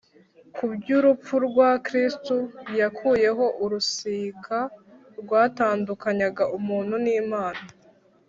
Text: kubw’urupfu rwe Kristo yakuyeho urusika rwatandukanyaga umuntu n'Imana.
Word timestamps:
kubw’urupfu 0.55 1.35
rwe 1.47 1.69
Kristo 1.85 2.35
yakuyeho 2.79 3.45
urusika 3.63 4.57
rwatandukanyaga 5.19 6.43
umuntu 6.57 6.95
n'Imana. 7.05 7.63